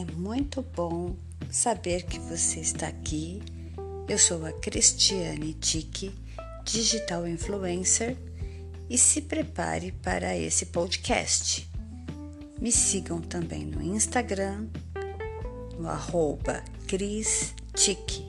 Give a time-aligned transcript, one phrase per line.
[0.00, 1.14] muito bom
[1.50, 3.42] saber que você está aqui.
[4.08, 6.14] Eu sou a Cristiane Tique,
[6.64, 8.16] digital influencer,
[8.88, 11.68] e se prepare para esse podcast.
[12.60, 14.66] Me sigam também no Instagram,
[15.78, 18.26] no arroba CrisTique.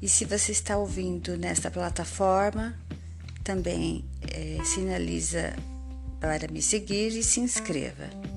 [0.00, 2.78] E se você está ouvindo nesta plataforma,
[3.42, 5.56] também é, sinaliza
[6.20, 8.27] para me seguir e se inscreva.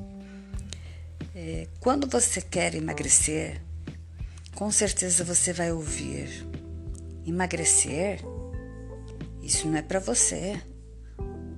[1.34, 3.62] É, quando você quer emagrecer,
[4.54, 6.46] com certeza você vai ouvir:
[7.26, 8.20] emagrecer?
[9.42, 10.62] Isso não é para você.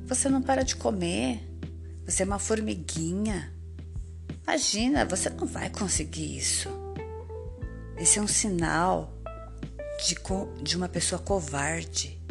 [0.06, 1.42] Você não para de comer.
[2.06, 3.52] Você é uma formiguinha.
[4.44, 6.70] Imagina, você não vai conseguir isso.
[7.98, 9.12] Esse é um sinal
[10.06, 10.16] de,
[10.62, 12.22] de uma pessoa covarde.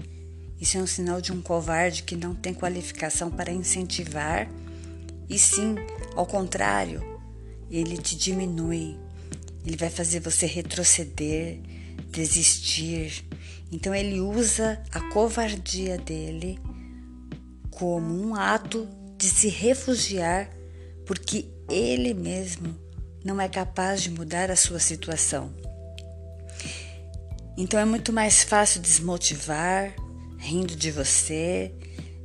[0.60, 4.48] Isso é um sinal de um covarde que não tem qualificação para incentivar,
[5.28, 5.74] e sim,
[6.14, 7.11] ao contrário,
[7.78, 8.98] ele te diminui,
[9.64, 11.58] ele vai fazer você retroceder,
[12.08, 13.24] desistir.
[13.70, 16.58] Então ele usa a covardia dele
[17.70, 20.50] como um ato de se refugiar
[21.06, 22.76] porque ele mesmo
[23.24, 25.52] não é capaz de mudar a sua situação.
[27.56, 29.94] Então é muito mais fácil desmotivar,
[30.38, 31.72] rindo de você,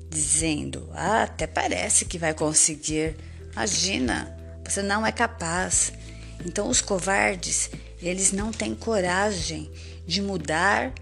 [0.09, 3.15] dizendo: Ah, até parece que vai conseguir.
[3.51, 4.36] Imagina,
[4.71, 5.91] você não é capaz.
[6.45, 7.69] Então, os covardes,
[8.01, 9.71] eles não têm coragem
[10.05, 10.93] de mudar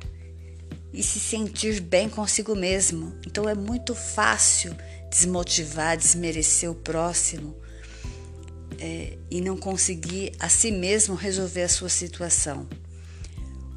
[0.93, 3.13] e se sentir bem consigo mesmo.
[3.25, 4.75] Então, é muito fácil
[5.09, 7.55] desmotivar, desmerecer o próximo
[8.79, 12.67] é, e não conseguir a si mesmo resolver a sua situação.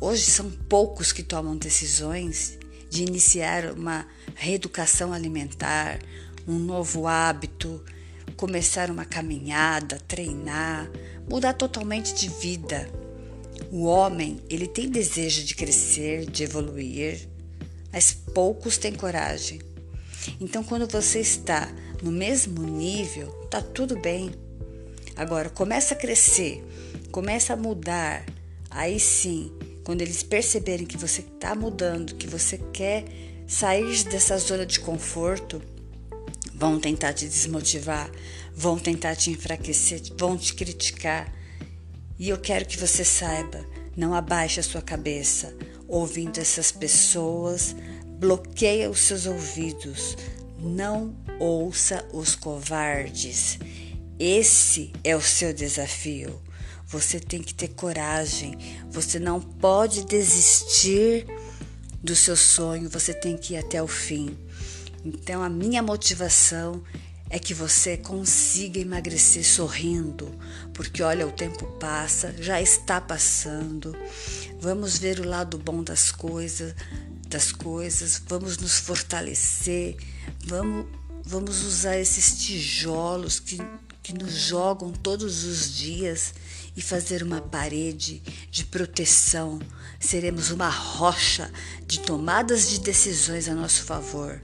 [0.00, 5.98] Hoje são poucos que tomam decisões de iniciar uma reeducação alimentar,
[6.47, 7.84] um novo hábito
[8.38, 10.88] começar uma caminhada, treinar,
[11.28, 12.88] mudar totalmente de vida.
[13.71, 17.28] O homem, ele tem desejo de crescer, de evoluir,
[17.93, 19.60] mas poucos têm coragem.
[20.41, 21.69] Então, quando você está
[22.00, 24.31] no mesmo nível, tá tudo bem.
[25.16, 26.65] Agora, começa a crescer,
[27.10, 28.25] começa a mudar.
[28.71, 33.04] Aí sim, quando eles perceberem que você está mudando, que você quer
[33.48, 35.60] sair dessa zona de conforto,
[36.59, 38.11] vão tentar te desmotivar,
[38.53, 41.33] vão tentar te enfraquecer, vão te criticar.
[42.19, 43.65] E eu quero que você saiba,
[43.97, 45.55] não abaixe a sua cabeça
[45.87, 47.77] ouvindo essas pessoas,
[48.19, 50.17] bloqueia os seus ouvidos,
[50.59, 53.59] não ouça os covardes.
[54.19, 56.43] Esse é o seu desafio.
[56.89, 58.59] Você tem que ter coragem.
[58.91, 61.25] Você não pode desistir
[62.03, 64.37] do seu sonho, você tem que ir até o fim.
[65.09, 66.85] Então, a minha motivação
[67.31, 70.31] é que você consiga emagrecer sorrindo,
[70.75, 73.97] porque olha, o tempo passa, já está passando.
[74.61, 76.75] Vamos ver o lado bom das coisas,
[77.27, 79.97] das coisas, vamos nos fortalecer,
[80.45, 80.85] vamos,
[81.25, 83.57] vamos usar esses tijolos que,
[84.03, 86.35] que nos jogam todos os dias
[86.77, 89.59] e fazer uma parede de proteção.
[89.99, 91.51] Seremos uma rocha
[91.87, 94.39] de tomadas de decisões a nosso favor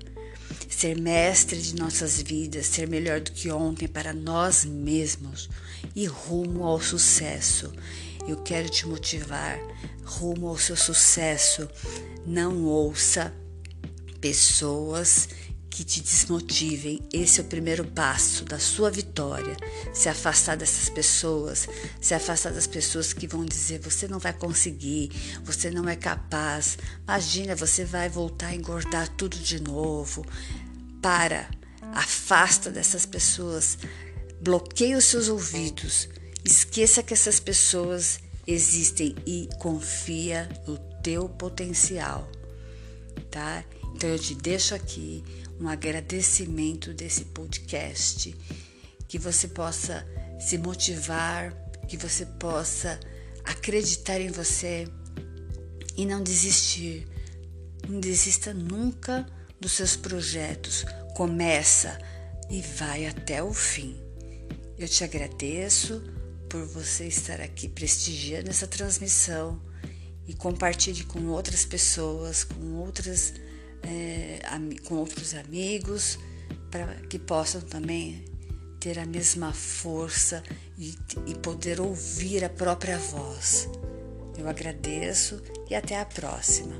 [0.84, 5.48] ser mestre de nossas vidas, ser melhor do que ontem para nós mesmos
[5.96, 7.72] e rumo ao sucesso.
[8.28, 9.58] Eu quero te motivar
[10.04, 11.66] rumo ao seu sucesso.
[12.26, 13.32] Não ouça
[14.20, 15.26] pessoas
[15.70, 17.00] que te desmotivem.
[17.10, 19.56] Esse é o primeiro passo da sua vitória.
[19.94, 21.66] Se afastar dessas pessoas,
[21.98, 25.10] se afastar das pessoas que vão dizer você não vai conseguir,
[25.42, 26.76] você não é capaz.
[27.04, 30.26] Imagina, você vai voltar a engordar tudo de novo.
[31.04, 31.50] Para,
[31.92, 33.76] afasta dessas pessoas,
[34.40, 36.08] bloqueie os seus ouvidos,
[36.42, 42.26] esqueça que essas pessoas existem e confia no teu potencial,
[43.30, 43.62] tá?
[43.94, 45.22] Então eu te deixo aqui
[45.60, 48.34] um agradecimento desse podcast,
[49.06, 50.06] que você possa
[50.40, 51.52] se motivar,
[51.86, 52.98] que você possa
[53.44, 54.88] acreditar em você
[55.98, 57.06] e não desistir.
[57.86, 59.26] Não desista nunca
[59.60, 60.84] dos seus projetos.
[61.14, 61.98] Começa
[62.50, 63.96] e vai até o fim.
[64.78, 66.02] Eu te agradeço
[66.48, 69.60] por você estar aqui prestigiando essa transmissão
[70.26, 73.34] e compartilhe com outras pessoas, com outras,
[73.82, 74.40] é,
[74.84, 76.18] com outros amigos,
[76.70, 78.24] para que possam também
[78.80, 80.42] ter a mesma força
[80.76, 80.96] e,
[81.26, 83.68] e poder ouvir a própria voz.
[84.36, 86.74] Eu agradeço e até a próxima.